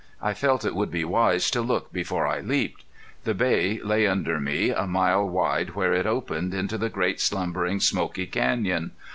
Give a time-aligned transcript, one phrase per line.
[0.19, 2.85] I felt it would be wise to look before I leaped.
[3.23, 7.79] The Bay lay under me, a mile wide where it opened into the great slumbering
[7.79, 8.93] smoky canyon.